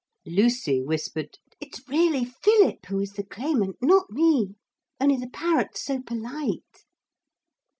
[0.25, 4.55] Lucy whispered, 'It's really Philip who is the claimant, not me;
[4.99, 6.85] only the parrot's so polite.'